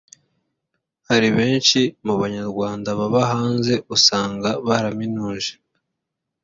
Hari 1.09 1.27
benshi 1.37 1.79
mu 2.05 2.13
banyarwanda 2.21 2.89
baba 2.99 3.21
hanze 3.31 3.73
usanga 3.95 4.49
baraminuje 4.67 5.53